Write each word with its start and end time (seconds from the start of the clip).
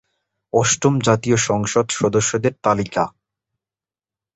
অষ্টম 0.53 0.93
জাতীয় 0.99 1.37
সংসদ 1.47 1.85
সদস্যদের 1.91 2.53
তালিকা 2.63 3.03